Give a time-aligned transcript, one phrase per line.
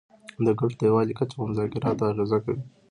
[0.45, 2.61] د ګټو د یووالي کچه په مذاکراتو اغیزه کوي